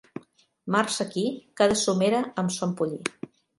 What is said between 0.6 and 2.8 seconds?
Març aquí, cada somera amb son